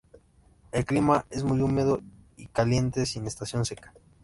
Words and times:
El 0.71 0.83
clima 0.83 1.27
es 1.29 1.43
muy 1.43 1.61
húmedo 1.61 2.01
y 2.35 2.47
caliente, 2.47 3.05
sin 3.05 3.27
estación 3.27 3.65
seca. 3.65 3.93